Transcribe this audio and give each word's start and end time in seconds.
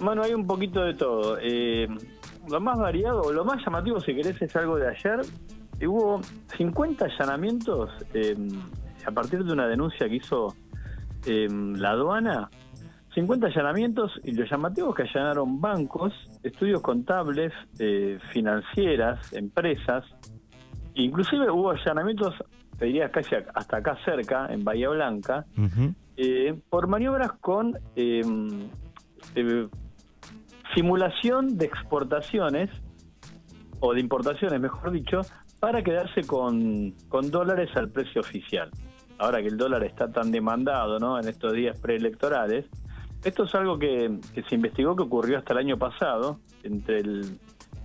Bueno, 0.00 0.22
hay 0.22 0.34
un 0.34 0.46
poquito 0.46 0.82
de 0.82 0.94
todo. 0.94 1.38
Eh, 1.40 1.88
lo 2.48 2.60
más 2.60 2.78
variado, 2.78 3.32
lo 3.32 3.44
más 3.44 3.64
llamativo, 3.64 4.00
si 4.00 4.14
querés, 4.14 4.40
es 4.40 4.54
algo 4.54 4.76
de 4.76 4.88
ayer. 4.88 5.20
Hubo 5.86 6.20
50 6.56 7.04
allanamientos 7.06 7.90
eh, 8.12 8.36
a 9.06 9.10
partir 9.10 9.42
de 9.42 9.52
una 9.52 9.66
denuncia 9.66 10.08
que 10.08 10.16
hizo 10.16 10.54
eh, 11.26 11.48
la 11.50 11.90
aduana. 11.90 12.50
50 13.14 13.46
allanamientos 13.46 14.12
y 14.24 14.32
lo 14.32 14.44
llamativo 14.44 14.90
es 14.90 14.96
que 14.96 15.02
allanaron 15.04 15.58
bancos, 15.58 16.12
estudios 16.42 16.82
contables, 16.82 17.50
financieras, 18.30 19.32
empresas. 19.32 20.04
Inclusive 20.92 21.50
hubo 21.50 21.70
allanamientos, 21.70 22.34
te 22.78 22.84
diría 22.84 23.10
casi 23.10 23.34
hasta 23.54 23.78
acá 23.78 23.96
cerca, 24.04 24.48
en 24.50 24.64
Bahía 24.64 24.90
Blanca, 24.90 25.46
por 26.68 26.88
maniobras 26.88 27.32
con 27.40 27.72
simulación 30.76 31.56
de 31.56 31.64
exportaciones, 31.64 32.68
o 33.80 33.94
de 33.94 34.00
importaciones, 34.00 34.60
mejor 34.60 34.90
dicho, 34.90 35.22
para 35.58 35.82
quedarse 35.82 36.22
con, 36.26 36.92
con 37.08 37.30
dólares 37.30 37.70
al 37.76 37.88
precio 37.90 38.20
oficial. 38.20 38.70
Ahora 39.18 39.40
que 39.40 39.48
el 39.48 39.56
dólar 39.56 39.84
está 39.84 40.12
tan 40.12 40.30
demandado 40.30 40.98
¿no? 40.98 41.18
en 41.18 41.28
estos 41.28 41.54
días 41.54 41.80
preelectorales, 41.80 42.66
esto 43.24 43.44
es 43.44 43.54
algo 43.54 43.78
que, 43.78 44.18
se 44.48 44.54
investigó 44.54 44.94
que 44.94 45.02
ocurrió 45.02 45.38
hasta 45.38 45.54
el 45.54 45.60
año 45.60 45.78
pasado, 45.78 46.40
entre 46.62 47.00
el, 47.00 47.38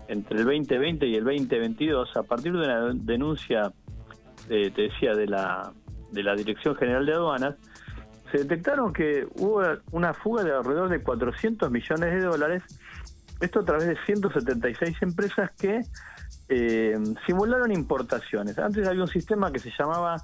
entre 0.10 0.38
el 0.38 0.44
2020 0.44 1.08
y 1.08 1.16
el 1.16 1.24
2022, 1.24 2.18
a 2.18 2.24
partir 2.24 2.52
de 2.52 2.60
una 2.60 2.94
denuncia, 2.94 3.72
eh, 4.50 4.70
te 4.76 4.82
decía, 4.84 5.14
de 5.14 5.28
la, 5.28 5.72
de 6.12 6.24
la 6.24 6.36
Dirección 6.36 6.76
General 6.76 7.06
de 7.06 7.14
Aduanas, 7.14 7.56
se 8.32 8.40
detectaron 8.40 8.94
que 8.94 9.28
hubo 9.36 9.62
una 9.92 10.14
fuga 10.14 10.44
de 10.44 10.54
alrededor 10.54 10.90
de 10.90 11.02
400 11.02 11.70
millones 11.70 12.14
de 12.14 12.22
dólares, 12.22 12.64
esto 13.42 13.60
a 13.60 13.66
través 13.66 13.88
de 13.88 13.98
176 14.06 15.02
empresas 15.02 15.52
que 15.58 15.82
eh, 16.50 16.98
simularon 17.26 17.72
importaciones. 17.72 18.58
Antes 18.58 18.88
había 18.88 19.02
un 19.02 19.08
sistema 19.08 19.52
que 19.52 19.60
se 19.60 19.72
llamaba 19.78 20.18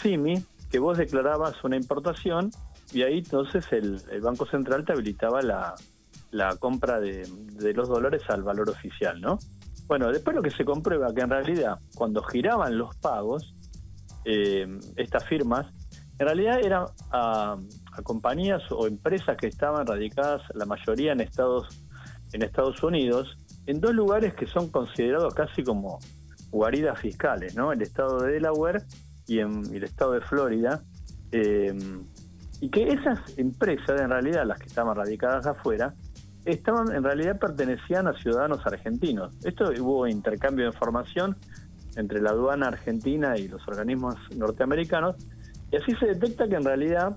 CIMI, 0.00 0.44
que 0.70 0.78
vos 0.78 0.98
declarabas 0.98 1.62
una 1.64 1.76
importación 1.76 2.50
y 2.92 3.02
ahí 3.02 3.18
entonces 3.18 3.66
el, 3.72 4.00
Banco 4.20 4.46
Central 4.46 4.84
te 4.84 4.92
habilitaba 4.92 5.40
la, 5.42 6.56
compra 6.58 7.00
de, 7.00 7.26
los 7.74 7.88
dólares 7.88 8.22
al 8.28 8.42
valor 8.42 8.70
oficial, 8.70 9.20
¿no? 9.20 9.38
Bueno, 9.86 10.10
después 10.12 10.36
lo 10.36 10.42
que 10.42 10.50
se 10.50 10.64
comprueba 10.64 11.12
que 11.12 11.20
en 11.20 11.30
realidad 11.30 11.78
cuando 11.94 12.22
giraban 12.22 12.78
los 12.78 12.94
pagos, 12.96 13.54
eh, 14.24 14.66
estas 14.96 15.24
firmas 15.24 15.66
en 16.20 16.26
realidad 16.26 16.60
eran 16.62 16.84
a, 17.12 17.56
compañías 18.02 18.62
o 18.70 18.86
empresas 18.86 19.38
que 19.38 19.46
estaban 19.46 19.86
radicadas, 19.86 20.42
la 20.54 20.66
mayoría 20.66 21.12
en 21.12 21.20
Estados, 21.22 21.82
en 22.32 22.42
Estados 22.42 22.82
Unidos, 22.82 23.36
en 23.66 23.80
dos 23.80 23.94
lugares 23.94 24.34
que 24.34 24.46
son 24.46 24.70
considerados 24.70 25.34
casi 25.34 25.62
como 25.62 25.98
guaridas 26.50 26.98
fiscales, 26.98 27.54
¿no? 27.54 27.72
El 27.72 27.82
estado 27.82 28.20
de 28.20 28.32
Delaware 28.32 28.82
y, 29.26 29.38
en, 29.38 29.62
el 29.72 29.84
estado 29.84 30.12
de 30.12 30.20
Florida. 30.22 30.82
Eh, 31.32 31.72
y 32.60 32.68
que 32.68 32.88
esas 32.88 33.38
empresas, 33.38 34.00
en 34.00 34.10
realidad 34.10 34.44
las 34.46 34.58
que 34.58 34.66
estaban 34.66 34.94
radicadas 34.94 35.46
afuera, 35.46 35.94
estaban 36.44 36.94
en 36.94 37.02
realidad 37.02 37.38
pertenecían 37.38 38.06
a 38.06 38.14
ciudadanos 38.14 38.66
argentinos. 38.66 39.34
Esto 39.44 39.70
hubo 39.80 40.06
intercambio 40.06 40.66
de 40.66 40.72
información 40.72 41.36
entre 41.96 42.20
la 42.20 42.30
aduana 42.30 42.68
argentina 42.68 43.36
y 43.36 43.48
los 43.48 43.66
organismos 43.66 44.14
norteamericanos 44.36 45.16
y 45.70 45.76
así 45.76 45.92
se 45.96 46.06
detecta 46.06 46.48
que 46.48 46.56
en 46.56 46.64
realidad 46.64 47.16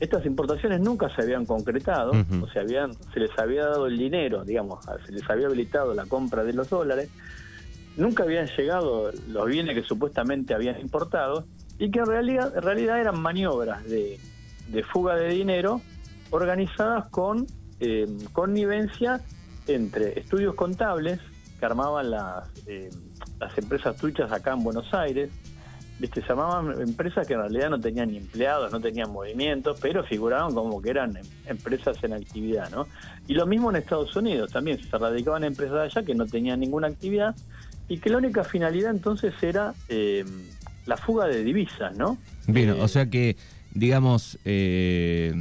estas 0.00 0.24
importaciones 0.24 0.80
nunca 0.80 1.14
se 1.14 1.22
habían 1.22 1.44
concretado, 1.44 2.12
o 2.12 2.48
se, 2.48 2.58
habían, 2.58 2.94
se 3.12 3.20
les 3.20 3.38
había 3.38 3.66
dado 3.66 3.86
el 3.86 3.98
dinero, 3.98 4.44
digamos, 4.44 4.84
se 5.06 5.12
les 5.12 5.28
había 5.28 5.46
habilitado 5.46 5.94
la 5.94 6.06
compra 6.06 6.42
de 6.42 6.54
los 6.54 6.70
dólares, 6.70 7.10
nunca 7.98 8.22
habían 8.22 8.46
llegado 8.46 9.12
los 9.28 9.46
bienes 9.46 9.74
que 9.74 9.82
supuestamente 9.82 10.54
habían 10.54 10.80
importado 10.80 11.44
y 11.78 11.90
que 11.90 11.98
en 11.98 12.06
realidad, 12.06 12.52
en 12.56 12.62
realidad 12.62 12.98
eran 12.98 13.20
maniobras 13.20 13.84
de, 13.84 14.18
fuga 14.90 15.16
de 15.16 15.28
dinero 15.28 15.82
organizadas 16.30 17.08
con 17.08 17.46
eh, 17.80 18.06
connivencia 18.32 19.20
entre 19.66 20.18
estudios 20.18 20.54
contables 20.54 21.20
que 21.58 21.66
armaban 21.66 22.10
las, 22.10 22.48
eh, 22.66 22.88
las 23.38 23.56
empresas 23.58 23.96
truchas 23.96 24.32
acá 24.32 24.52
en 24.52 24.62
Buenos 24.62 24.94
Aires, 24.94 25.30
viste, 26.00 26.22
se 26.22 26.28
llamaban 26.28 26.80
empresas 26.80 27.26
que 27.26 27.34
en 27.34 27.40
realidad 27.40 27.70
no 27.70 27.78
tenían 27.78 28.10
ni 28.10 28.16
empleados, 28.16 28.72
no 28.72 28.80
tenían 28.80 29.12
movimientos, 29.12 29.78
pero 29.80 30.02
figuraban 30.02 30.54
como 30.54 30.80
que 30.80 30.90
eran 30.90 31.16
em, 31.16 31.24
empresas 31.46 32.02
en 32.02 32.14
actividad, 32.14 32.70
¿no? 32.70 32.88
Y 33.28 33.34
lo 33.34 33.46
mismo 33.46 33.70
en 33.70 33.76
Estados 33.76 34.16
Unidos, 34.16 34.50
también 34.50 34.80
se 34.82 34.98
radicaban 34.98 35.44
empresas 35.44 35.94
allá 35.94 36.04
que 36.04 36.14
no 36.14 36.26
tenían 36.26 36.60
ninguna 36.60 36.88
actividad 36.88 37.36
y 37.88 37.98
que 37.98 38.08
la 38.08 38.16
única 38.16 38.44
finalidad 38.44 38.90
entonces 38.90 39.34
era 39.42 39.74
eh, 39.88 40.24
la 40.86 40.96
fuga 40.96 41.26
de 41.26 41.44
divisas, 41.44 41.94
¿no? 41.96 42.16
Bien, 42.46 42.70
eh, 42.70 42.72
o 42.80 42.88
sea 42.88 43.10
que, 43.10 43.36
digamos, 43.74 44.38
eh, 44.46 45.34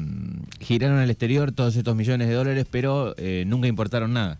giraron 0.60 0.98
al 0.98 1.10
exterior 1.10 1.54
todos 1.54 1.76
estos 1.78 1.96
millones 1.96 2.28
de 2.28 2.34
dólares, 2.34 2.68
pero 2.70 3.16
nunca 3.46 3.68
importaron 3.68 4.14
nada. 4.14 4.40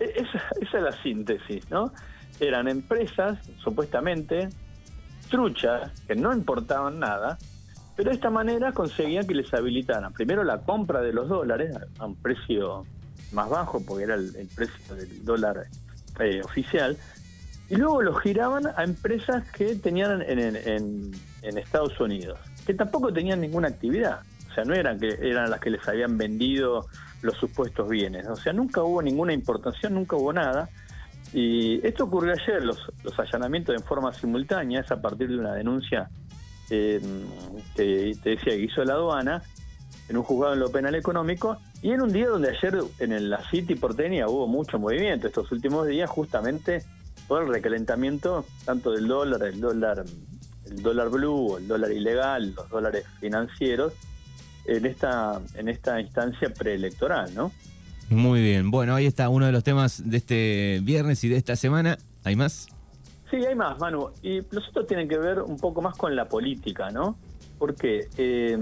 E-, 0.00 0.12
esa, 0.16 0.42
esa 0.60 0.78
es 0.78 0.84
la 0.84 1.02
síntesis, 1.02 1.70
¿no? 1.70 1.92
Eran 2.40 2.66
empresas, 2.66 3.38
supuestamente, 3.62 4.48
truchas 5.34 5.90
que 6.06 6.14
no 6.14 6.32
importaban 6.32 7.00
nada, 7.00 7.38
pero 7.96 8.10
de 8.10 8.14
esta 8.14 8.30
manera 8.30 8.70
conseguían 8.70 9.26
que 9.26 9.34
les 9.34 9.52
habilitaran 9.52 10.12
primero 10.12 10.44
la 10.44 10.58
compra 10.58 11.00
de 11.00 11.12
los 11.12 11.28
dólares 11.28 11.76
a 11.98 12.06
un 12.06 12.14
precio 12.14 12.86
más 13.32 13.50
bajo, 13.50 13.84
porque 13.84 14.04
era 14.04 14.14
el, 14.14 14.48
precio 14.54 14.94
del 14.94 15.24
dólar 15.24 15.66
eh, 16.20 16.40
oficial, 16.44 16.96
y 17.68 17.74
luego 17.74 18.02
los 18.02 18.20
giraban 18.20 18.68
a 18.76 18.84
empresas 18.84 19.42
que 19.50 19.74
tenían 19.74 20.22
en, 20.22 20.38
en, 20.38 21.10
en, 21.42 21.58
Estados 21.58 21.98
Unidos, 21.98 22.38
que 22.64 22.74
tampoco 22.74 23.12
tenían 23.12 23.40
ninguna 23.40 23.66
actividad. 23.66 24.20
O 24.52 24.54
sea, 24.54 24.64
no 24.64 24.72
eran 24.74 25.00
que 25.00 25.18
eran 25.20 25.50
las 25.50 25.58
que 25.58 25.70
les 25.70 25.88
habían 25.88 26.16
vendido 26.16 26.86
los 27.22 27.36
supuestos 27.38 27.88
bienes. 27.88 28.28
O 28.28 28.36
sea, 28.36 28.52
nunca 28.52 28.84
hubo 28.84 29.02
ninguna 29.02 29.32
importación, 29.32 29.94
nunca 29.94 30.14
hubo 30.14 30.32
nada. 30.32 30.68
Y 31.34 31.84
esto 31.84 32.04
ocurrió 32.04 32.32
ayer, 32.32 32.64
los, 32.64 32.78
los 33.02 33.18
allanamientos 33.18 33.74
en 33.74 33.82
forma 33.82 34.12
simultánea, 34.12 34.80
es 34.80 34.90
a 34.92 35.02
partir 35.02 35.28
de 35.28 35.38
una 35.38 35.54
denuncia 35.54 36.08
eh, 36.70 37.00
que 37.74 38.16
te 38.22 38.30
decía 38.30 38.52
que 38.52 38.60
hizo 38.60 38.84
la 38.84 38.94
aduana 38.94 39.42
en 40.08 40.16
un 40.16 40.22
juzgado 40.22 40.54
en 40.54 40.60
lo 40.60 40.70
penal 40.70 40.94
económico 40.94 41.58
y 41.82 41.90
en 41.90 42.02
un 42.02 42.12
día 42.12 42.28
donde 42.28 42.50
ayer 42.50 42.78
en 43.00 43.30
la 43.30 43.42
City 43.50 43.74
porteña 43.74 44.28
hubo 44.28 44.46
mucho 44.46 44.78
movimiento 44.78 45.26
estos 45.26 45.50
últimos 45.50 45.88
días 45.88 46.08
justamente 46.08 46.84
por 47.26 47.42
el 47.42 47.48
recalentamiento 47.48 48.44
tanto 48.64 48.92
del 48.92 49.08
dólar, 49.08 49.42
el 49.42 49.60
dólar, 49.60 50.04
el 50.66 50.82
dólar 50.82 51.08
blue, 51.08 51.56
el 51.56 51.66
dólar 51.66 51.90
ilegal, 51.90 52.54
los 52.54 52.68
dólares 52.68 53.06
financieros 53.18 53.92
en 54.66 54.86
esta 54.86 55.40
en 55.54 55.68
esta 55.68 56.00
instancia 56.00 56.48
preelectoral, 56.50 57.34
¿no? 57.34 57.50
Muy 58.14 58.40
bien. 58.40 58.70
Bueno, 58.70 58.94
ahí 58.94 59.06
está 59.06 59.28
uno 59.28 59.46
de 59.46 59.52
los 59.52 59.64
temas 59.64 60.08
de 60.08 60.16
este 60.16 60.80
viernes 60.82 61.24
y 61.24 61.28
de 61.28 61.36
esta 61.36 61.56
semana. 61.56 61.98
¿Hay 62.22 62.36
más? 62.36 62.68
Sí, 63.30 63.36
hay 63.44 63.54
más, 63.54 63.78
Manu. 63.80 64.10
Y 64.22 64.40
los 64.54 64.68
otros 64.68 64.86
tienen 64.86 65.08
que 65.08 65.18
ver 65.18 65.40
un 65.40 65.58
poco 65.58 65.82
más 65.82 65.96
con 65.96 66.14
la 66.14 66.28
política, 66.28 66.90
¿no? 66.90 67.16
Porque, 67.58 68.08
eh, 68.16 68.56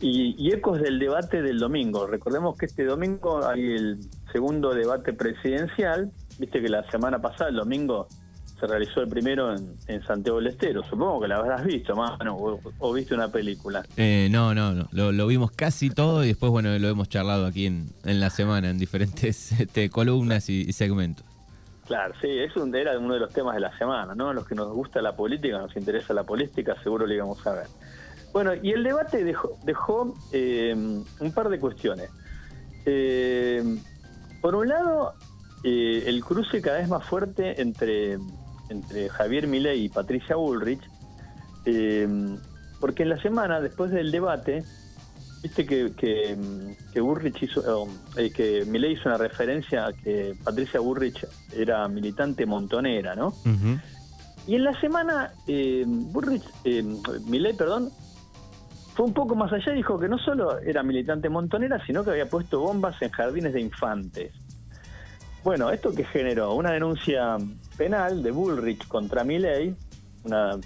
y, 0.00 0.52
ecos 0.52 0.80
del 0.80 0.98
debate 0.98 1.40
del 1.40 1.58
domingo. 1.58 2.06
Recordemos 2.06 2.56
que 2.56 2.66
este 2.66 2.84
domingo 2.84 3.46
hay 3.46 3.72
el 3.72 4.00
segundo 4.32 4.74
debate 4.74 5.14
presidencial. 5.14 6.12
Viste 6.38 6.60
que 6.60 6.68
la 6.68 6.88
semana 6.90 7.20
pasada, 7.20 7.48
el 7.48 7.56
domingo, 7.56 8.08
se 8.58 8.66
realizó 8.66 9.00
el 9.02 9.08
primero 9.08 9.54
en, 9.54 10.02
Santiago 10.06 10.38
del 10.38 10.48
Estero. 10.48 10.82
Supongo 10.84 11.20
que 11.20 11.28
la 11.28 11.36
habrás 11.36 11.64
visto, 11.64 11.94
mano, 11.94 12.36
o, 12.78 12.92
viste 12.92 13.14
una 13.14 13.28
película. 13.28 13.84
Eh, 13.96 14.28
no, 14.30 14.54
no, 14.54 14.72
no. 14.72 14.88
Lo, 14.92 15.26
vimos 15.26 15.50
casi 15.50 15.90
todo 15.90 16.24
y 16.24 16.28
después, 16.28 16.50
bueno, 16.50 16.78
lo 16.78 16.88
hemos 16.88 17.08
charlado 17.08 17.46
aquí 17.46 17.66
en, 17.66 17.88
en 18.04 18.20
la 18.20 18.30
semana, 18.30 18.70
en 18.70 18.78
diferentes 18.78 19.52
este, 19.60 19.90
columnas 19.90 20.48
y, 20.48 20.72
segmentos. 20.72 21.24
Claro, 21.86 22.14
sí, 22.20 22.28
es 22.28 22.56
un, 22.56 22.74
era 22.74 22.98
uno 22.98 23.14
de 23.14 23.20
los 23.20 23.32
temas 23.32 23.54
de 23.54 23.60
la 23.60 23.76
semana, 23.78 24.14
¿no? 24.14 24.32
Los 24.32 24.46
que 24.46 24.54
nos 24.54 24.72
gusta 24.72 25.00
la 25.00 25.14
política, 25.14 25.58
nos 25.58 25.76
interesa 25.76 26.14
la 26.14 26.24
política, 26.24 26.74
seguro 26.82 27.06
lo 27.06 27.14
íbamos 27.14 27.46
a 27.46 27.52
ver. 27.52 27.66
Bueno, 28.32 28.52
y 28.54 28.72
el 28.72 28.82
debate 28.82 29.22
dejó, 29.22 29.56
dejó 29.64 30.14
eh, 30.32 30.74
un 30.74 31.32
par 31.32 31.48
de 31.48 31.60
cuestiones. 31.60 32.10
Eh, 32.86 33.62
por 34.40 34.56
un 34.56 34.68
lado, 34.68 35.14
el 35.62 36.24
cruce 36.24 36.60
cada 36.60 36.78
vez 36.78 36.88
más 36.88 37.04
fuerte 37.04 37.60
entre 37.60 38.18
entre 38.68 39.08
Javier 39.08 39.46
Milei 39.46 39.84
y 39.84 39.88
Patricia 39.88 40.36
Bullrich, 40.36 40.82
eh, 41.64 42.08
porque 42.80 43.02
en 43.02 43.10
la 43.10 43.20
semana, 43.20 43.60
después 43.60 43.90
del 43.90 44.10
debate, 44.10 44.64
viste 45.42 45.66
que, 45.66 45.92
que, 46.92 47.00
Bullrich 47.00 47.42
hizo, 47.42 47.88
eh, 48.16 48.30
que 48.30 48.64
Milei 48.66 48.94
hizo 48.94 49.08
una 49.08 49.18
referencia 49.18 49.86
a 49.86 49.92
que 49.92 50.34
Patricia 50.42 50.80
Bullrich 50.80 51.26
era 51.54 51.86
militante 51.88 52.46
montonera, 52.46 53.14
¿no? 53.14 53.32
Y 54.46 54.54
en 54.54 54.64
la 54.64 54.78
semana, 54.80 55.32
eh, 55.46 55.84
Bullrich, 55.86 56.44
eh, 56.64 56.84
Milei, 57.26 57.52
perdón, 57.54 57.90
fue 58.94 59.06
un 59.06 59.12
poco 59.12 59.34
más 59.34 59.52
allá 59.52 59.72
y 59.72 59.76
dijo 59.76 59.98
que 59.98 60.08
no 60.08 60.18
solo 60.18 60.58
era 60.60 60.82
militante 60.82 61.28
montonera, 61.28 61.84
sino 61.84 62.04
que 62.04 62.10
había 62.10 62.28
puesto 62.28 62.60
bombas 62.60 63.00
en 63.02 63.10
jardines 63.10 63.52
de 63.52 63.60
infantes. 63.60 64.32
Bueno, 65.46 65.70
¿esto 65.70 65.94
que 65.94 66.02
generó? 66.02 66.54
Una 66.54 66.72
denuncia 66.72 67.36
penal 67.76 68.20
de 68.20 68.32
Bullrich 68.32 68.88
contra 68.88 69.22
Milley, 69.22 69.76
una, 70.24 70.58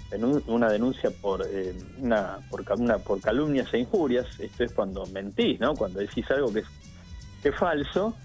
una 0.47 0.69
denuncia 0.71 1.11
por, 1.21 1.45
eh, 1.47 1.75
una, 1.99 2.39
por, 2.49 2.65
una, 2.79 2.97
por 2.97 3.21
calumnias 3.21 3.71
e 3.75 3.77
injurias, 3.77 4.39
esto 4.39 4.63
es 4.63 4.73
cuando 4.73 5.05
mentís, 5.05 5.59
¿no? 5.59 5.75
Cuando 5.75 5.99
decís 5.99 6.25
algo 6.31 6.51
que 6.51 6.61
es, 6.61 6.65
es 7.43 7.55
falso 7.55 8.15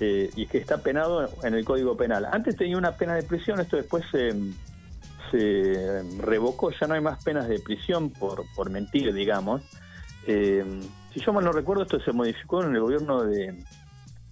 eh, 0.00 0.28
y 0.36 0.44
que 0.44 0.58
está 0.58 0.82
penado 0.82 1.30
en 1.44 1.54
el 1.54 1.64
Código 1.64 1.96
Penal. 1.96 2.28
Antes 2.30 2.56
tenía 2.56 2.76
una 2.76 2.92
pena 2.92 3.14
de 3.14 3.22
prisión, 3.22 3.58
esto 3.60 3.78
después 3.78 4.04
se 4.10 4.34
revocó, 6.18 6.72
ya 6.72 6.88
no 6.88 6.92
hay 6.92 7.00
más 7.00 7.24
penas 7.24 7.48
de 7.48 7.58
prisión 7.58 8.10
por, 8.10 8.44
por 8.54 8.68
mentir, 8.68 9.14
digamos. 9.14 9.62
Eh, 10.26 10.62
si 11.14 11.20
yo 11.20 11.32
mal 11.32 11.42
no 11.42 11.52
recuerdo, 11.52 11.84
esto 11.84 11.98
se 12.00 12.12
modificó 12.12 12.62
en 12.62 12.74
el 12.74 12.82
gobierno 12.82 13.24
de, 13.24 13.64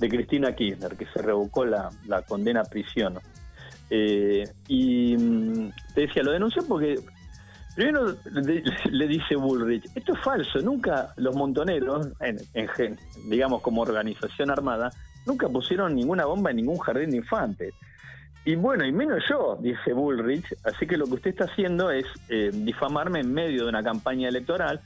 Cristina 0.09 0.55
Kirchner, 0.55 0.97
que 0.97 1.07
se 1.07 1.23
revocó 1.23 1.65
la, 1.65 1.91
condena 2.27 2.61
a 2.61 2.65
prisión. 2.65 3.19
Eh, 3.91 4.45
y 4.69 5.17
mm, 5.17 5.71
te 5.95 6.03
decía, 6.03 6.23
lo 6.23 6.33
denunció 6.33 6.65
porque 6.67 6.97
primero 7.75 8.15
le, 8.91 9.09
dice 9.09 9.37
Bullrich, 9.37 9.85
esto 9.95 10.15
es 10.15 10.21
falso, 10.21 10.61
nunca 10.61 11.13
los 11.17 11.35
montoneros, 11.35 12.09
en, 12.21 12.39
en, 12.55 12.99
digamos 13.29 13.63
como 13.63 13.83
organización 13.83 14.51
armada, 14.51 14.91
nunca 15.27 15.49
pusieron 15.49 15.95
ninguna 15.95 16.25
bomba 16.25 16.51
en 16.51 16.57
ningún 16.57 16.79
jardín 16.79 17.11
de 17.11 17.17
infantes. 17.19 17.75
Y 18.45 18.55
bueno, 18.55 18.87
y 18.87 18.93
menos 18.93 19.23
yo, 19.29 19.59
dice 19.61 19.93
Bullrich, 19.93 20.47
así 20.65 20.87
que 20.87 20.97
lo 20.97 21.07
que 21.07 21.15
usted 21.15 21.31
está 21.31 21.45
haciendo 21.45 21.91
es 21.91 22.07
eh, 22.29 22.51
difamarme 22.53 23.21
en 23.21 23.33
medio 23.33 23.65
de 23.65 23.69
una 23.69 23.83
campaña 23.83 24.29
electoral, 24.29 24.81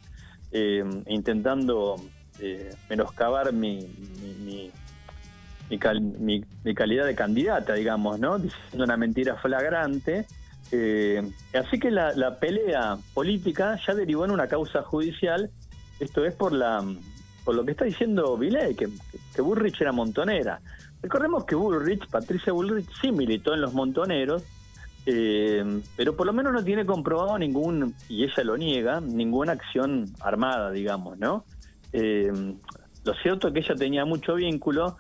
eh, 0.51 0.85
intentando 1.07 1.97
eh, 2.41 2.75
menoscabar 2.91 3.53
mi, 3.53 3.79
mi, 6.19 6.43
calidad 6.75 7.07
de 7.07 7.15
candidata, 7.15 7.75
digamos, 7.75 8.19
¿no? 8.19 8.39
Diciendo 8.39 8.85
una 8.85 8.97
mentira 8.97 9.37
flagrante. 9.37 10.27
así 11.55 11.79
que 11.79 11.91
la, 11.91 12.39
pelea 12.39 12.97
política 13.13 13.79
ya 13.87 13.95
derivó 13.95 14.25
en 14.25 14.31
una 14.31 14.49
causa 14.49 14.83
judicial, 14.83 15.51
esto 16.01 16.25
es 16.25 16.35
por 16.35 16.53
la 16.53 16.85
por 17.45 17.55
lo 17.55 17.65
que 17.65 17.73
está 17.73 17.85
diciendo 17.85 18.39
Viley, 18.39 18.75
que, 18.75 18.89
que 19.35 19.43
Bullrich 19.43 19.81
era 19.81 19.93
montonera. 19.93 20.61
Recordemos 21.03 21.45
que 21.45 21.55
Bullrich, 21.55 22.09
Patricia 22.09 22.53
Bullrich, 22.55 22.89
sí 23.01 23.13
militó 23.13 23.53
en 23.53 23.61
los 23.61 23.75
montoneros, 23.75 24.43
eh, 25.05 25.81
pero 25.97 26.17
por 26.17 26.27
lo 26.27 26.33
menos 26.33 26.55
no 26.55 26.65
tiene 26.65 26.87
comprobado 26.87 27.39
ningún, 27.39 27.95
y 28.09 28.25
ella 28.25 28.43
lo 28.43 28.57
niega, 28.57 29.01
ninguna 29.03 29.53
acción 29.53 30.07
armada, 30.21 30.71
digamos, 30.71 31.19
¿no? 31.19 31.45
Eh, 31.93 32.33
lo 33.05 33.15
cierto 33.17 33.49
es 33.49 33.55
que 33.55 33.61
ella 33.61 33.75
tenía 33.75 34.05
mucho 34.07 34.35
vínculo, 34.35 34.97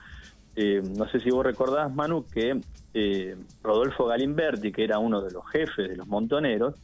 eh, 0.56 0.82
no 0.96 1.08
sé 1.08 1.20
si 1.20 1.30
vos 1.30 1.44
recordás, 1.44 1.92
Manu, 1.94 2.24
que 2.26 2.60
Rodolfo 3.62 4.06
Galimberti, 4.06 4.70
que 4.70 4.84
era 4.84 4.98
uno 4.98 5.20
de 5.20 5.32
los 5.32 5.44
jefes 5.50 5.88
de 5.88 5.96
los 5.96 6.06
montoneros, 6.06 6.74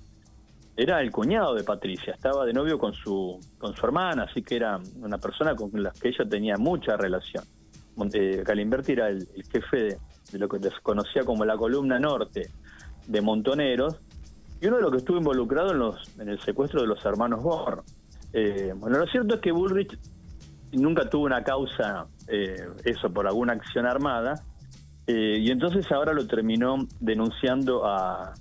era 0.77 1.01
el 1.01 1.11
cuñado 1.13 1.55
de 1.55 1.63
Patricia, 1.63 2.15
estaba 2.15 2.47
de 2.47 2.53
novio 2.53 2.79
con 2.79 2.95
su, 2.95 3.39
con 3.59 3.77
su 3.77 3.87
hermana, 3.87 4.25
así 4.25 4.43
que 4.43 4.57
era 4.57 4.81
una 5.01 5.19
persona 5.19 5.55
con 5.55 5.71
la 5.75 5.91
que 5.91 6.09
ella 6.09 6.25
tenía 6.29 6.57
mucha 6.57 6.97
relación. 6.97 7.45
Calimberti 8.45 8.93
era 8.93 9.09
el, 9.09 9.27
jefe 9.53 9.99
de, 10.33 10.39
lo 10.39 10.49
que 10.49 10.59
se 10.59 10.71
conocía 10.83 11.23
como 11.25 11.45
la 11.45 11.57
columna 11.57 11.99
norte 11.99 12.51
de 13.07 13.21
Montoneros 13.21 13.97
y 14.61 14.69
uno 14.69 14.77
de 14.77 14.83
los 14.83 14.91
que 14.91 14.97
estuvo 14.99 15.19
involucrado 15.19 15.73
en, 15.73 15.79
los, 15.79 16.19
en 16.19 16.29
el 16.29 16.41
secuestro 16.41 16.81
de 16.81 16.87
los 16.87 17.05
hermanos 17.05 17.43
Borr. 17.43 17.83
Eh, 18.33 18.73
bueno, 18.77 18.99
lo 18.99 19.07
cierto 19.07 19.35
es 19.35 19.41
que 19.41 19.53
Bullrich 19.53 19.99
nunca 20.73 21.09
tuvo 21.09 21.25
una 21.25 21.43
causa, 21.43 22.07
eh, 22.29 22.69
eso, 22.85 23.13
por 23.13 23.27
alguna 23.27 23.55
acción 23.55 23.87
armada, 23.87 24.35
eh, 25.07 25.39
y 25.41 25.51
entonces 25.51 25.91
ahora 25.91 26.13
lo 26.13 26.27
terminó 26.27 26.77
denunciando 27.01 27.87
a, 27.87 28.35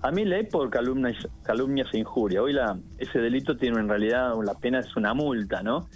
a 0.00 0.10
Milley 0.10 0.48
por 0.48 0.70
calumnias, 0.70 1.26
calumnias 1.42 1.88
e 1.92 1.98
injuria. 1.98 2.42
Hoy 2.42 2.52
la, 2.52 2.78
ese 2.98 3.18
delito 3.18 3.56
tiene 3.56 3.80
en 3.80 3.88
realidad, 3.88 4.32
la 4.44 4.54
pena 4.54 4.78
es 4.78 4.96
una 4.96 5.14
multa, 5.14 5.62
¿no? 5.62 5.88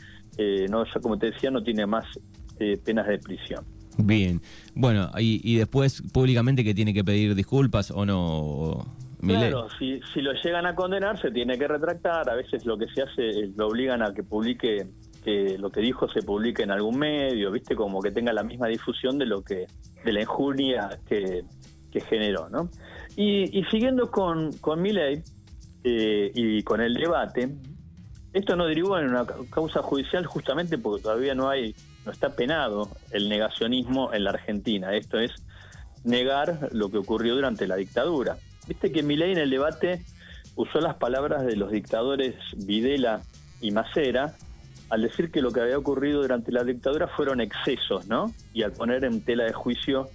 no 0.71 0.85
ya 0.85 1.00
como 1.03 1.19
te 1.19 1.32
decía, 1.32 1.50
no 1.50 1.62
tiene 1.62 1.85
más 1.85 2.06
este, 2.61 2.77
penas 2.77 3.06
de 3.06 3.19
prisión. 3.19 3.65
Bien, 3.97 4.41
bueno, 4.75 5.11
y, 5.19 5.56
después 5.56 6.03
públicamente 6.12 6.62
que 6.62 6.75
tiene 6.75 6.94
que 6.94 7.03
pedir 7.05 7.35
disculpas 7.35 7.91
o 7.91 8.05
no. 8.05 8.87
Claro, 9.21 9.69
si, 9.79 10.00
si 10.15 10.23
lo 10.23 10.32
llegan 10.32 10.65
a 10.65 10.75
condenar 10.75 11.21
se 11.21 11.31
tiene 11.31 11.59
que 11.59 11.69
retractar, 11.69 12.31
a 12.31 12.35
veces 12.35 12.65
lo 12.65 12.79
que 12.79 12.87
se 12.88 13.03
hace 13.03 13.29
es 13.29 13.56
lo 13.56 13.69
obligan 13.69 14.03
a 14.03 14.15
que 14.15 14.23
publique, 14.23 14.87
que 15.22 15.58
lo 15.58 15.70
que 15.70 15.81
dijo 15.81 16.08
se 16.08 16.22
publique 16.22 16.62
en 16.62 16.70
algún 16.70 16.99
medio, 16.99 17.50
viste, 17.50 17.75
como 17.76 18.00
que 18.00 18.11
tenga 18.11 18.32
la 18.32 18.43
misma 18.43 18.69
difusión 18.69 19.19
de 19.19 19.26
lo 19.26 19.43
que, 19.43 19.67
de 20.05 20.12
la 20.12 20.22
injuria 20.22 20.99
que, 21.06 21.44
que 21.90 22.00
generó, 22.00 22.49
¿no? 22.49 22.70
Y, 23.17 23.64
siguiendo 23.70 24.11
con, 24.11 24.52
con 24.58 24.81
mi 24.81 24.93
ley 24.93 25.22
eh, 25.84 26.31
y 26.34 26.62
con 26.62 26.81
el 26.81 26.94
debate, 26.94 27.50
esto 28.32 28.56
no 28.56 28.67
derivó 28.67 28.99
en 28.99 29.08
una 29.08 29.26
causa 29.50 29.82
judicial 29.82 30.25
justamente 30.25 30.78
porque 30.78 31.02
todavía 31.02 31.34
no 31.34 31.49
hay 31.49 31.75
no 32.05 32.12
está 32.12 32.31
penado 32.34 32.88
el 33.11 33.28
negacionismo 33.28 34.12
en 34.12 34.25
la 34.25 34.31
Argentina. 34.31 34.94
Esto 34.94 35.19
es 35.19 35.32
negar 36.05 36.69
lo 36.72 36.90
que 36.90 36.99
ocurrió 36.99 37.34
durante 37.34 37.67
la 37.67 37.76
dictadura. 37.76 38.37
Viste 38.67 38.90
que 38.93 39.02
Milei 39.02 39.32
en 39.32 39.38
el 39.38 39.50
debate 39.50 40.02
usó 40.56 40.81
las 40.81 40.96
palabras 40.96 41.44
de 41.44 41.56
los 41.56 41.70
dictadores 41.70 42.37
Videla 42.56 43.20
y 43.61 43.70
Macera 43.70 44.34
al 44.91 45.03
decir 45.03 45.31
que 45.31 45.41
lo 45.41 45.51
que 45.51 45.61
había 45.61 45.79
ocurrido 45.79 46.23
durante 46.23 46.53
la 46.53 46.65
dictadura 46.65 47.09
fueron 47.09 47.41
excesos, 47.41 48.07
¿no? 48.09 48.35
Y 48.53 48.63
al 48.63 48.73
poner 48.73 49.05
en 49.05 49.23
tela 49.23 49.45
de 49.45 49.53
juicio 49.53 50.09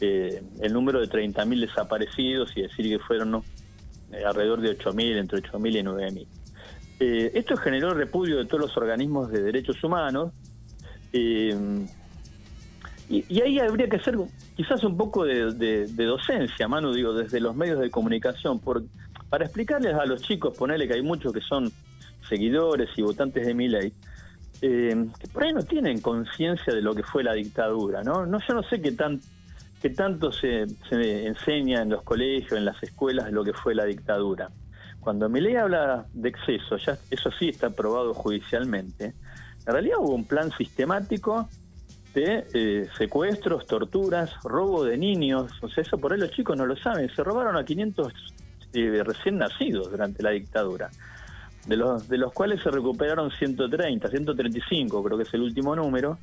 eh, 0.00 0.42
el 0.60 0.72
número 0.72 1.00
de 1.00 1.08
30.000 1.08 1.60
desaparecidos 1.60 2.56
y 2.56 2.62
decir 2.62 2.88
que 2.88 2.98
fueron 2.98 3.42
eh, 4.12 4.24
alrededor 4.24 4.60
de 4.60 4.78
8.000, 4.78 5.18
entre 5.18 5.42
8.000 5.42 5.78
y 5.78 5.82
9.000. 5.82 6.26
Eh, 7.00 7.32
esto 7.34 7.56
generó 7.56 7.92
repudio 7.94 8.38
de 8.38 8.44
todos 8.44 8.60
los 8.60 8.76
organismos 8.76 9.30
de 9.30 9.42
derechos 9.42 9.82
humanos 9.82 10.32
eh, 11.12 11.86
y, 13.08 13.40
ahí 13.40 13.58
habría 13.58 13.88
que 13.88 13.96
hacer 13.96 14.16
quizás 14.54 14.84
un 14.84 14.96
poco 14.96 15.24
de, 15.24 15.86
docencia, 15.96 16.68
Manu, 16.68 16.92
digo, 16.92 17.12
desde 17.12 17.40
los 17.40 17.56
medios 17.56 17.80
de 17.80 17.90
comunicación, 17.90 18.60
por, 18.60 18.84
para 19.28 19.46
explicarles 19.46 19.94
a 19.94 20.06
los 20.06 20.22
chicos, 20.22 20.56
ponerle 20.56 20.86
que 20.86 20.94
hay 20.94 21.02
muchos 21.02 21.32
que 21.32 21.40
son 21.40 21.72
seguidores 22.28 22.88
y 22.96 23.02
votantes 23.02 23.44
de 23.44 23.54
mi 23.54 23.66
ley, 23.66 23.92
eh, 24.62 25.06
que 25.18 25.28
por 25.28 25.44
ahí 25.44 25.52
no 25.52 25.62
tienen 25.62 26.00
conciencia 26.00 26.74
de 26.74 26.82
lo 26.82 26.94
que 26.94 27.02
fue 27.02 27.24
la 27.24 27.32
dictadura, 27.32 28.02
¿no? 28.02 28.26
no 28.26 28.38
Yo 28.46 28.54
no 28.54 28.62
sé 28.62 28.80
qué, 28.80 28.92
tan, 28.92 29.20
qué 29.80 29.90
tanto 29.90 30.32
se, 30.32 30.66
se 30.88 31.26
enseña 31.26 31.82
en 31.82 31.90
los 31.90 32.02
colegios, 32.02 32.52
en 32.52 32.64
las 32.64 32.82
escuelas, 32.82 33.32
lo 33.32 33.44
que 33.44 33.52
fue 33.52 33.74
la 33.74 33.84
dictadura. 33.84 34.50
Cuando 35.00 35.28
mi 35.28 35.40
ley 35.40 35.56
habla 35.56 36.06
de 36.12 36.28
exceso, 36.28 36.76
ya 36.76 36.98
eso 37.10 37.30
sí 37.38 37.48
está 37.48 37.68
aprobado 37.68 38.12
judicialmente, 38.12 39.14
en 39.66 39.72
realidad 39.72 39.98
hubo 39.98 40.14
un 40.14 40.24
plan 40.24 40.50
sistemático 40.52 41.48
de 42.14 42.46
eh, 42.54 42.88
secuestros, 42.96 43.66
torturas, 43.66 44.32
robo 44.42 44.84
de 44.84 44.96
niños. 44.96 45.52
O 45.62 45.68
sea, 45.68 45.82
eso 45.82 45.98
por 45.98 46.12
ahí 46.12 46.18
los 46.18 46.30
chicos 46.30 46.56
no 46.56 46.66
lo 46.66 46.76
saben. 46.76 47.08
Se 47.14 47.22
robaron 47.22 47.56
a 47.56 47.64
500 47.64 48.12
eh, 48.72 49.02
recién 49.04 49.38
nacidos 49.38 49.90
durante 49.90 50.22
la 50.22 50.30
dictadura, 50.30 50.90
de 51.66 51.76
los, 51.76 52.08
de 52.08 52.18
los 52.18 52.32
cuales 52.32 52.62
se 52.62 52.70
recuperaron 52.70 53.30
130, 53.30 54.08
135, 54.08 55.02
creo 55.02 55.16
que 55.16 55.24
es 55.24 55.34
el 55.34 55.42
último 55.42 55.76
número. 55.76 56.18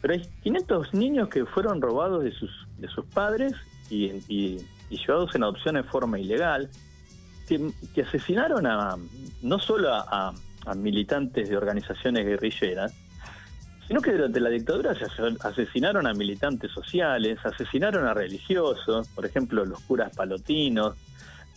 Pero 0.00 0.14
hay 0.14 0.22
500 0.42 0.94
niños 0.94 1.28
que 1.28 1.44
fueron 1.44 1.80
robados 1.80 2.22
de 2.22 2.32
sus, 2.32 2.50
de 2.78 2.88
sus 2.88 3.04
padres 3.06 3.52
y, 3.90 4.58
llevados 4.88 5.34
en 5.34 5.42
adopción 5.42 5.76
en 5.76 5.84
forma 5.84 6.18
ilegal, 6.18 6.70
que, 7.48 8.02
asesinaron 8.02 8.66
a 8.66 8.96
no 9.42 9.58
solo 9.58 9.92
a 9.92 10.32
a 10.68 10.74
militantes 10.74 11.48
de 11.48 11.56
organizaciones 11.56 12.24
guerrilleras, 12.24 12.94
sino 13.86 14.00
que 14.02 14.12
durante 14.12 14.38
la 14.38 14.50
dictadura 14.50 14.94
se 14.94 15.06
asesinaron 15.40 16.06
a 16.06 16.12
militantes 16.12 16.70
sociales, 16.70 17.38
asesinaron 17.42 18.06
a 18.06 18.12
religiosos, 18.12 19.08
por 19.08 19.24
ejemplo 19.24 19.64
los 19.64 19.80
curas 19.80 20.14
palotinos, 20.14 20.94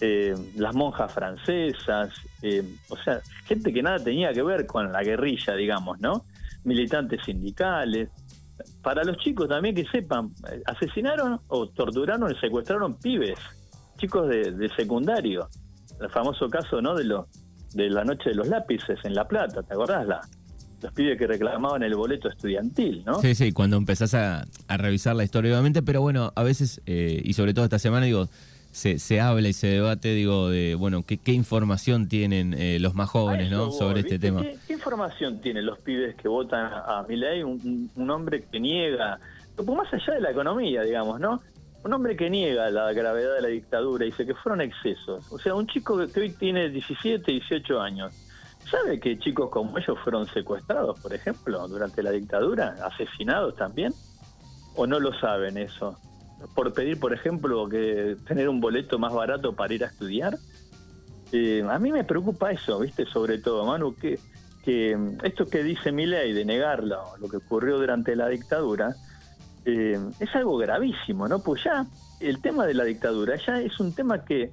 eh, 0.01 0.36
las 0.55 0.75
monjas 0.75 1.13
francesas, 1.13 2.13
eh, 2.41 2.63
o 2.89 2.98
sea, 2.98 3.22
gente 3.46 3.72
que 3.72 3.81
nada 3.81 4.00
tenía 4.00 4.34
que 4.34 4.43
ver 4.43 4.65
con 4.65 4.91
la 4.91 5.03
guerrilla, 5.03 5.55
digamos, 5.55 6.00
¿no? 6.00 6.25
Militantes 6.63 7.22
sindicales. 7.25 8.10
Para 8.81 9.03
los 9.03 9.17
chicos 9.17 9.48
también 9.48 9.74
que 9.74 9.86
sepan, 9.86 10.31
asesinaron 10.65 11.39
o 11.48 11.70
torturaron 11.70 12.31
y 12.31 12.36
secuestraron 12.39 12.98
pibes, 12.98 13.39
chicos 13.98 14.27
de, 14.27 14.51
de 14.51 14.70
secundario. 14.70 15.48
El 16.00 16.10
famoso 16.10 16.50
caso, 16.50 16.81
¿no? 16.81 16.96
De 16.96 17.03
los 17.03 17.27
de 17.74 17.89
la 17.89 18.03
noche 18.03 18.29
de 18.29 18.36
los 18.36 18.48
lápices 18.48 19.00
en 19.03 19.13
La 19.13 19.27
Plata, 19.27 19.63
¿te 19.63 19.74
acordás? 19.74 20.05
La, 20.05 20.22
los 20.81 20.91
pibes 20.93 21.17
que 21.17 21.27
reclamaban 21.27 21.84
el 21.84 21.96
boleto 21.96 22.27
estudiantil, 22.27 23.03
¿no? 23.05 23.22
Sí, 23.22 23.36
sí, 23.36 23.51
cuando 23.51 23.77
empezás 23.77 24.13
a, 24.13 24.46
revisar 24.67 25.15
la 25.15 25.24
historia, 25.24 25.51
obviamente, 25.51 25.81
pero 25.81 26.01
bueno, 26.01 26.34
a 26.36 26.43
veces, 26.43 26.81
eh, 26.86 27.22
y 27.24 27.34
sobre 27.34 27.53
todo 27.53 27.65
esta 27.65 27.79
semana, 27.79 28.05
digo, 28.05 28.29
se, 28.71 28.99
se 28.99 29.19
habla 29.21 29.47
y 29.49 29.53
se 29.53 29.67
debate, 29.67 30.13
digo, 30.13 30.49
de, 30.49 30.75
bueno, 30.75 31.03
qué, 31.05 31.17
qué 31.17 31.31
información 31.33 32.07
tienen 32.07 32.53
eh, 32.53 32.79
los 32.79 32.93
más 32.95 33.09
jóvenes, 33.09 33.47
eso 33.51 33.65
¿no? 33.65 33.71
Sobre 33.71 33.99
este 34.01 34.17
tema. 34.19 34.41
¿Qué, 34.41 34.57
qué 34.67 34.73
información 34.73 35.41
tienen 35.41 35.65
los 35.65 35.79
pibes 35.79 36.15
que 36.15 36.27
votan 36.27 36.71
a 36.73 37.03
Milei? 37.07 37.43
Un, 37.43 37.89
un- 37.95 38.09
hombre 38.09 38.43
que 38.51 38.59
niega, 38.59 39.19
pues 39.55 39.67
más 39.67 39.93
allá 39.93 40.13
de 40.15 40.21
la 40.21 40.31
economía, 40.31 40.81
digamos, 40.83 41.19
¿no? 41.19 41.41
Un 41.83 41.93
hombre 41.93 42.15
que 42.15 42.29
niega 42.29 42.69
la 42.69 42.93
gravedad 42.93 43.35
de 43.35 43.41
la 43.41 43.47
dictadura, 43.47 44.05
dice 44.05 44.25
que 44.25 44.35
fueron 44.35 44.61
excesos. 44.61 45.25
O 45.31 45.39
sea, 45.39 45.55
un 45.55 45.65
chico 45.67 45.97
que 46.07 46.19
hoy 46.19 46.29
tiene 46.31 46.69
17, 46.69 47.31
18 47.31 47.81
años, 47.81 48.13
¿sabe 48.69 48.99
que 48.99 49.17
chicos 49.17 49.49
como 49.49 49.77
ellos 49.77 49.97
fueron 50.03 50.27
secuestrados, 50.27 50.99
por 50.99 51.13
ejemplo, 51.13 51.67
durante 51.67 52.03
la 52.03 52.11
dictadura? 52.11 52.75
¿Asesinados 52.85 53.55
también? 53.55 53.91
¿O 54.75 54.85
no 54.85 54.99
lo 54.99 55.11
saben 55.19 55.57
eso? 55.57 55.97
Por 56.55 56.74
pedir, 56.74 57.00
por 57.00 57.13
ejemplo, 57.13 57.67
que 57.69 58.15
tener 58.27 58.50
un 58.50 58.60
boleto 58.60 58.98
más 59.00 59.13
barato 59.13 59.53
para 59.53 59.74
ir 59.74 59.83
a 59.83 59.88
estudiar. 59.88 60.38
Eh, 61.31 61.63
a 61.69 61.79
mí 61.79 61.91
me 61.91 62.03
preocupa 62.03 62.51
eso, 62.51 62.79
¿viste? 62.79 63.05
Sobre 63.05 63.38
todo, 63.39 63.65
Manu, 63.65 63.95
que, 63.95 64.19
que 64.63 64.95
mm, 64.98 65.17
esto 65.24 65.45
que 65.48 65.63
dice 65.63 65.91
Milei 65.91 66.33
de 66.33 66.43
negarlo, 66.45 67.01
lo 67.19 67.29
que 67.29 67.38
ocurrió 67.38 67.77
durante 67.77 68.15
la 68.15 68.27
dictadura, 68.27 68.95
eh, 69.65 70.00
es 70.19 70.36
algo 70.36 70.57
gravísimo, 70.57 71.27
¿no? 71.27 71.39
Pues 71.39 71.63
ya 71.63 71.86
el 72.19 72.41
tema 72.41 72.65
de 72.65 72.74
la 72.74 72.83
dictadura 72.83 73.38
ya 73.45 73.62
es 73.62 73.79
un 73.79 73.93
tema 73.93 74.25
que 74.25 74.51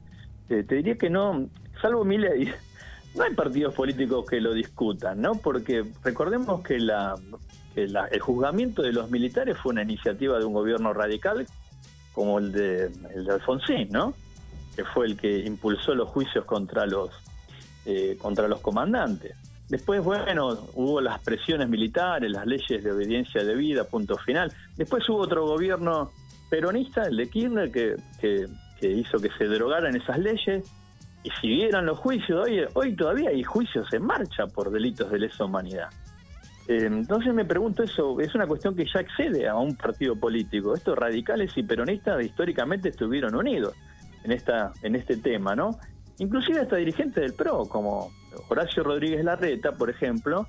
eh, 0.50 0.64
te 0.64 0.74
diría 0.76 0.96
que 0.96 1.10
no, 1.10 1.48
salvo 1.82 2.04
Milei, 2.04 2.52
no 3.16 3.24
hay 3.24 3.34
partidos 3.34 3.74
políticos 3.74 4.26
que 4.28 4.40
lo 4.40 4.52
discutan, 4.52 5.20
¿no? 5.20 5.34
Porque 5.34 5.84
recordemos 6.04 6.62
que, 6.62 6.78
la, 6.78 7.14
la- 7.74 8.06
el 8.06 8.20
juzgamiento 8.20 8.82
de 8.82 8.92
los 8.92 9.10
militares 9.10 9.56
fue 9.58 9.72
una 9.72 9.82
iniciativa 9.82 10.38
de 10.38 10.44
un 10.44 10.52
gobierno 10.52 10.92
radical 10.92 11.46
como 12.12 12.38
el 12.38 12.52
de, 12.52 12.90
el 13.14 13.24
de 13.24 13.32
Alfonsín, 13.32 13.88
¿no? 13.90 14.14
que 14.78 14.84
fue 14.84 15.06
el 15.06 15.16
que 15.16 15.40
impulsó 15.40 15.92
los 15.92 16.08
juicios 16.08 16.44
contra 16.44 16.86
los 16.86 17.10
eh, 17.84 18.16
contra 18.16 18.46
los 18.46 18.60
comandantes. 18.60 19.34
Después, 19.68 20.04
bueno, 20.04 20.56
hubo 20.74 21.00
las 21.00 21.18
presiones 21.20 21.68
militares, 21.68 22.30
las 22.30 22.46
leyes 22.46 22.84
de 22.84 22.92
obediencia 22.92 23.42
debida, 23.42 23.84
punto 23.84 24.16
final. 24.18 24.52
Después 24.76 25.08
hubo 25.08 25.18
otro 25.18 25.46
gobierno 25.46 26.12
peronista, 26.48 27.02
el 27.02 27.16
de 27.16 27.28
Kirchner, 27.28 27.72
que, 27.72 27.96
que, 28.20 28.46
que 28.80 28.88
hizo 28.88 29.18
que 29.18 29.30
se 29.36 29.48
derogaran 29.48 29.96
esas 29.96 30.18
leyes 30.18 30.64
y 31.24 31.30
siguieran 31.40 31.84
los 31.86 31.98
juicios. 31.98 32.46
Hoy, 32.46 32.60
hoy 32.74 32.94
todavía 32.94 33.30
hay 33.30 33.42
juicios 33.42 33.92
en 33.92 34.04
marcha 34.04 34.46
por 34.46 34.70
delitos 34.70 35.10
de 35.10 35.18
lesa 35.18 35.44
humanidad. 35.44 35.88
Eh, 36.68 36.84
entonces 36.84 37.32
me 37.32 37.46
pregunto 37.46 37.82
eso, 37.82 38.20
es 38.20 38.34
una 38.34 38.46
cuestión 38.46 38.76
que 38.76 38.84
ya 38.84 39.00
excede 39.00 39.48
a 39.48 39.56
un 39.56 39.74
partido 39.74 40.14
político. 40.14 40.74
Estos 40.74 40.98
radicales 40.98 41.50
y 41.56 41.62
peronistas 41.62 42.22
históricamente 42.22 42.90
estuvieron 42.90 43.34
unidos 43.34 43.74
en 44.22 44.32
esta 44.32 44.72
en 44.82 44.94
este 44.94 45.16
tema, 45.16 45.56
¿no? 45.56 45.78
Inclusive 46.18 46.60
hasta 46.60 46.76
dirigentes 46.76 47.22
del 47.22 47.32
PRO, 47.32 47.64
como 47.64 48.10
Horacio 48.48 48.82
Rodríguez 48.82 49.24
Larreta, 49.24 49.72
por 49.72 49.88
ejemplo, 49.88 50.46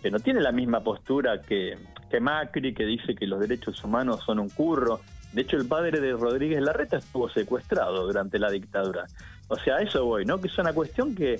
que 0.00 0.10
no 0.10 0.18
tiene 0.20 0.40
la 0.40 0.52
misma 0.52 0.80
postura 0.82 1.42
que, 1.42 1.76
que 2.10 2.20
Macri, 2.20 2.72
que 2.72 2.86
dice 2.86 3.14
que 3.14 3.26
los 3.26 3.40
derechos 3.40 3.84
humanos 3.84 4.22
son 4.24 4.38
un 4.38 4.48
curro. 4.48 5.00
De 5.34 5.42
hecho, 5.42 5.58
el 5.58 5.66
padre 5.66 6.00
de 6.00 6.12
Rodríguez 6.12 6.62
Larreta 6.62 6.96
estuvo 6.96 7.28
secuestrado 7.28 8.06
durante 8.06 8.38
la 8.38 8.50
dictadura. 8.50 9.06
O 9.48 9.56
sea, 9.56 9.76
a 9.76 9.82
eso 9.82 10.06
voy, 10.06 10.24
¿no? 10.24 10.40
Que 10.40 10.48
es 10.48 10.58
una 10.58 10.72
cuestión 10.72 11.14
que, 11.14 11.38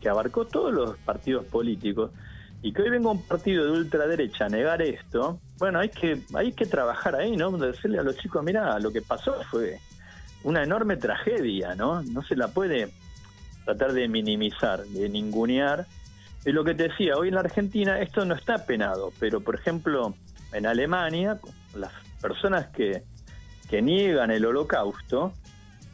que 0.00 0.08
abarcó 0.08 0.44
todos 0.44 0.72
los 0.72 0.96
partidos 0.98 1.46
políticos. 1.46 2.12
Y 2.66 2.72
que 2.72 2.82
hoy 2.82 2.90
venga 2.90 3.12
un 3.12 3.22
partido 3.22 3.64
de 3.64 3.78
ultraderecha 3.78 4.46
a 4.46 4.48
negar 4.48 4.82
esto, 4.82 5.38
bueno, 5.56 5.78
hay 5.78 5.88
que, 5.88 6.22
hay 6.34 6.50
que 6.50 6.66
trabajar 6.66 7.14
ahí, 7.14 7.36
¿no? 7.36 7.56
Decirle 7.56 8.00
a 8.00 8.02
los 8.02 8.16
chicos, 8.16 8.42
mira, 8.42 8.76
lo 8.80 8.90
que 8.90 9.02
pasó 9.02 9.40
fue 9.52 9.78
una 10.42 10.64
enorme 10.64 10.96
tragedia, 10.96 11.76
¿no? 11.76 12.02
No 12.02 12.24
se 12.24 12.34
la 12.34 12.48
puede 12.48 12.88
tratar 13.64 13.92
de 13.92 14.08
minimizar, 14.08 14.82
de 14.82 15.08
ningunear. 15.08 15.86
Y 16.44 16.50
lo 16.50 16.64
que 16.64 16.74
te 16.74 16.88
decía, 16.88 17.14
hoy 17.16 17.28
en 17.28 17.34
la 17.34 17.40
Argentina 17.42 18.00
esto 18.00 18.24
no 18.24 18.34
está 18.34 18.66
penado, 18.66 19.12
pero 19.20 19.40
por 19.40 19.54
ejemplo, 19.54 20.16
en 20.52 20.66
Alemania, 20.66 21.38
las 21.76 21.92
personas 22.20 22.66
que, 22.70 23.04
que 23.70 23.80
niegan 23.80 24.32
el 24.32 24.44
holocausto 24.44 25.32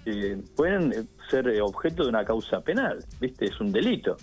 eh, 0.07 0.41
pueden 0.57 1.07
ser 1.29 1.53
objeto 1.61 2.05
de 2.05 2.09
una 2.09 2.25
causa 2.25 2.63
penal, 2.63 3.05
¿viste? 3.21 3.45
Es 3.45 3.61
un 3.61 3.73
delito 3.73 4.17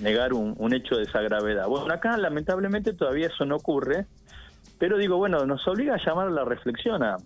negar 0.00 0.32
un, 0.32 0.54
un 0.58 0.74
hecho 0.74 0.96
de 0.96 1.04
esa 1.04 1.20
gravedad. 1.20 1.66
Bueno, 1.68 1.92
acá 1.92 2.16
lamentablemente 2.16 2.92
todavía 2.92 3.28
eso 3.28 3.44
no 3.44 3.56
ocurre, 3.56 4.06
pero 4.78 4.98
digo, 4.98 5.16
bueno, 5.16 5.44
nos 5.46 5.66
obliga 5.68 5.94
a 5.94 6.04
llamar 6.04 6.28
a 6.28 6.30
la 6.30 6.44
reflexión 6.44 7.02
a, 7.02 7.16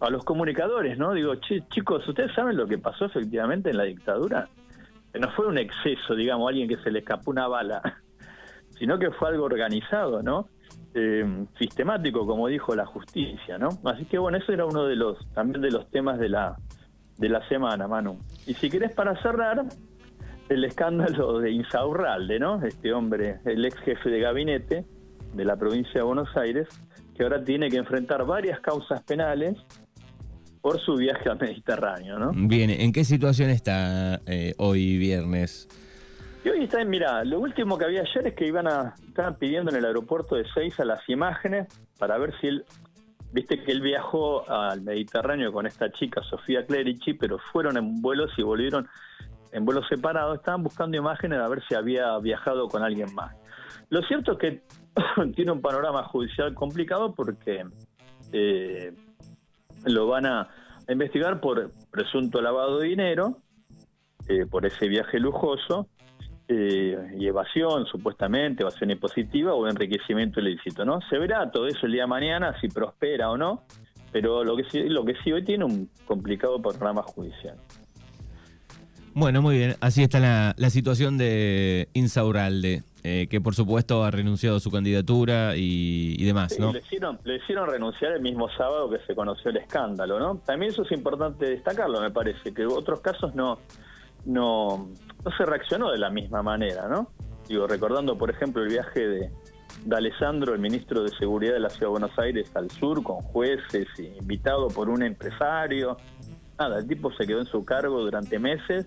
a 0.00 0.10
los 0.10 0.24
comunicadores, 0.24 0.98
¿no? 0.98 1.12
Digo, 1.12 1.34
"Che, 1.36 1.62
chicos, 1.70 2.06
¿ustedes 2.06 2.34
saben 2.34 2.56
lo 2.56 2.66
que 2.66 2.78
pasó 2.78 3.06
efectivamente 3.06 3.70
en 3.70 3.76
la 3.78 3.84
dictadura? 3.84 4.48
No 5.18 5.30
fue 5.32 5.46
un 5.46 5.58
exceso, 5.58 6.14
digamos, 6.14 6.48
alguien 6.48 6.68
que 6.68 6.76
se 6.78 6.90
le 6.90 7.00
escapó 7.00 7.30
una 7.30 7.48
bala, 7.48 7.82
sino 8.78 8.98
que 8.98 9.10
fue 9.12 9.28
algo 9.28 9.44
organizado, 9.44 10.22
¿no? 10.22 10.48
Eh, 10.94 11.46
sistemático, 11.58 12.26
como 12.26 12.48
dijo 12.48 12.74
la 12.74 12.86
justicia, 12.86 13.58
¿no? 13.58 13.68
Así 13.84 14.04
que 14.04 14.18
bueno, 14.18 14.38
eso 14.38 14.52
era 14.52 14.64
uno 14.66 14.84
de 14.84 14.96
los 14.96 15.18
también 15.32 15.62
de 15.62 15.70
los 15.70 15.90
temas 15.90 16.18
de 16.18 16.28
la 16.28 16.56
de 17.18 17.28
la 17.28 17.46
semana, 17.48 17.88
Manu. 17.88 18.18
Y 18.46 18.54
si 18.54 18.70
querés 18.70 18.92
para 18.92 19.20
cerrar, 19.20 19.64
el 20.48 20.64
escándalo 20.64 21.40
de 21.40 21.50
Insaurralde, 21.50 22.38
¿no? 22.38 22.62
Este 22.64 22.92
hombre, 22.92 23.40
el 23.44 23.64
ex 23.64 23.78
jefe 23.80 24.10
de 24.10 24.20
gabinete 24.20 24.84
de 25.34 25.44
la 25.44 25.56
provincia 25.56 25.94
de 25.94 26.02
Buenos 26.02 26.34
Aires, 26.36 26.68
que 27.14 27.22
ahora 27.22 27.42
tiene 27.42 27.68
que 27.68 27.76
enfrentar 27.76 28.24
varias 28.24 28.60
causas 28.60 29.02
penales 29.02 29.56
por 30.60 30.80
su 30.80 30.96
viaje 30.96 31.28
al 31.28 31.38
Mediterráneo, 31.38 32.18
¿no? 32.18 32.32
Bien, 32.34 32.70
¿en 32.70 32.92
qué 32.92 33.04
situación 33.04 33.50
está 33.50 34.20
eh, 34.26 34.54
hoy 34.58 34.98
viernes? 34.98 35.68
Y 36.44 36.48
hoy 36.48 36.64
está, 36.64 36.84
mira, 36.84 37.24
lo 37.24 37.40
último 37.40 37.76
que 37.76 37.84
había 37.84 38.02
ayer 38.02 38.28
es 38.28 38.34
que 38.34 38.46
iban 38.46 38.66
a, 38.66 38.94
estaban 39.06 39.36
pidiendo 39.36 39.70
en 39.70 39.76
el 39.76 39.84
aeropuerto 39.84 40.36
de 40.36 40.44
Seiza 40.52 40.84
las 40.84 41.06
imágenes 41.08 41.66
para 41.98 42.16
ver 42.18 42.32
si 42.40 42.48
él, 42.48 42.64
viste 43.32 43.62
que 43.62 43.72
él 43.72 43.80
viajó 43.80 44.48
al 44.48 44.82
Mediterráneo 44.82 45.52
con 45.52 45.66
esta 45.66 45.90
chica, 45.90 46.22
Sofía 46.22 46.64
Clerici, 46.64 47.14
pero 47.14 47.38
fueron 47.52 47.76
en 47.76 48.00
vuelos 48.00 48.32
y 48.36 48.42
volvieron 48.42 48.88
en 49.52 49.64
vuelos 49.64 49.86
separados, 49.88 50.36
estaban 50.36 50.62
buscando 50.62 50.96
imágenes 50.96 51.40
a 51.40 51.48
ver 51.48 51.62
si 51.68 51.74
había 51.74 52.18
viajado 52.18 52.68
con 52.68 52.82
alguien 52.82 53.14
más. 53.14 53.34
Lo 53.90 54.02
cierto 54.02 54.32
es 54.32 54.38
que 54.38 54.62
tiene 55.34 55.52
un 55.52 55.60
panorama 55.60 56.04
judicial 56.04 56.54
complicado 56.54 57.14
porque 57.14 57.64
eh, 58.32 58.92
lo 59.84 60.06
van 60.06 60.26
a 60.26 60.48
investigar 60.88 61.40
por 61.40 61.70
presunto 61.90 62.40
lavado 62.40 62.78
de 62.78 62.88
dinero, 62.88 63.38
eh, 64.28 64.46
por 64.46 64.66
ese 64.66 64.88
viaje 64.88 65.18
lujoso, 65.18 65.88
eh, 66.50 67.14
y 67.18 67.26
evasión, 67.26 67.84
supuestamente, 67.84 68.62
evasión 68.62 68.90
impositiva 68.90 69.52
o 69.52 69.68
enriquecimiento 69.68 70.40
ilícito, 70.40 70.82
¿no? 70.82 71.00
Se 71.10 71.18
verá 71.18 71.50
todo 71.50 71.66
eso 71.66 71.84
el 71.84 71.92
día 71.92 72.04
de 72.04 72.08
mañana, 72.08 72.58
si 72.58 72.68
prospera 72.68 73.30
o 73.30 73.36
no, 73.36 73.64
pero 74.12 74.42
lo 74.44 74.56
que 74.56 74.64
sí, 74.64 74.88
lo 74.88 75.04
que 75.04 75.14
sí 75.22 75.30
hoy 75.30 75.44
tiene 75.44 75.66
un 75.66 75.90
complicado 76.06 76.60
panorama 76.62 77.02
judicial. 77.02 77.58
Bueno, 79.18 79.42
muy 79.42 79.56
bien. 79.56 79.74
Así 79.80 80.04
está 80.04 80.20
la, 80.20 80.54
la 80.56 80.70
situación 80.70 81.18
de 81.18 81.88
Insaurralde, 81.92 82.84
eh, 83.02 83.26
que 83.28 83.40
por 83.40 83.56
supuesto 83.56 84.04
ha 84.04 84.12
renunciado 84.12 84.58
a 84.58 84.60
su 84.60 84.70
candidatura 84.70 85.56
y, 85.56 86.14
y 86.16 86.24
demás, 86.24 86.52
Sí, 86.52 86.60
¿no? 86.60 86.72
le, 86.72 86.78
hicieron, 86.78 87.18
le 87.24 87.36
hicieron 87.38 87.68
renunciar 87.68 88.12
el 88.12 88.20
mismo 88.20 88.48
sábado 88.50 88.88
que 88.88 89.00
se 89.08 89.16
conoció 89.16 89.50
el 89.50 89.56
escándalo, 89.56 90.20
¿no? 90.20 90.36
También 90.46 90.70
eso 90.70 90.82
es 90.84 90.92
importante 90.92 91.46
destacarlo, 91.46 92.00
me 92.00 92.12
parece, 92.12 92.54
que 92.54 92.64
otros 92.64 93.00
casos 93.00 93.34
no, 93.34 93.58
no, 94.24 94.88
no 95.24 95.36
se 95.36 95.44
reaccionó 95.44 95.90
de 95.90 95.98
la 95.98 96.10
misma 96.10 96.44
manera, 96.44 96.86
¿no? 96.86 97.10
Digo, 97.48 97.66
recordando, 97.66 98.16
por 98.16 98.30
ejemplo, 98.30 98.62
el 98.62 98.68
viaje 98.68 99.00
de, 99.00 99.30
de 99.84 99.96
Alessandro, 99.96 100.54
el 100.54 100.60
ministro 100.60 101.02
de 101.02 101.08
Seguridad 101.08 101.54
de 101.54 101.60
la 101.60 101.70
Ciudad 101.70 101.86
de 101.86 101.98
Buenos 101.98 102.16
Aires, 102.20 102.52
al 102.54 102.70
sur, 102.70 103.02
con 103.02 103.16
jueces, 103.16 103.88
y 103.98 104.16
invitado 104.16 104.68
por 104.68 104.88
un 104.88 105.02
empresario. 105.02 105.96
Nada, 106.56 106.78
el 106.78 106.86
tipo 106.86 107.12
se 107.14 107.26
quedó 107.26 107.40
en 107.40 107.46
su 107.46 107.64
cargo 107.64 107.98
durante 108.00 108.38
meses, 108.38 108.86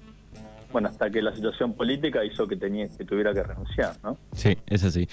bueno, 0.72 0.90
hasta 0.90 1.10
que 1.10 1.22
la 1.22 1.36
situación 1.36 1.74
política 1.74 2.24
hizo 2.24 2.48
que, 2.48 2.56
tenía, 2.56 2.88
que 2.98 3.06
tuviera 3.06 3.34
que 3.34 3.44
renunciar, 3.44 3.96
¿no? 4.04 4.18
Sí, 4.34 4.58
es 4.68 4.84
así. 4.84 5.08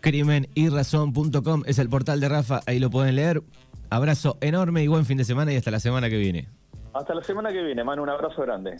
Crimen 0.00 0.48
y 0.54 0.68
razón.com 0.68 1.62
es 1.66 1.78
el 1.78 1.88
portal 1.88 2.20
de 2.20 2.28
Rafa, 2.28 2.60
ahí 2.66 2.78
lo 2.78 2.90
pueden 2.90 3.16
leer. 3.16 3.42
Abrazo 3.90 4.38
enorme 4.40 4.82
y 4.82 4.88
buen 4.88 5.04
fin 5.04 5.18
de 5.18 5.24
semana 5.24 5.52
y 5.52 5.56
hasta 5.56 5.70
la 5.70 5.80
semana 5.80 6.08
que 6.08 6.16
viene. 6.16 6.48
Hasta 6.94 7.14
la 7.14 7.22
semana 7.22 7.50
que 7.50 7.62
viene, 7.62 7.84
mano, 7.84 8.02
un 8.02 8.10
abrazo 8.10 8.42
grande. 8.42 8.76